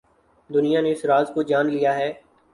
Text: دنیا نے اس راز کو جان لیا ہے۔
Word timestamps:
دنیا 0.49 0.81
نے 0.81 0.91
اس 0.91 1.05
راز 1.05 1.27
کو 1.33 1.41
جان 1.43 1.65
لیا 1.67 1.95
ہے۔ 1.95 2.11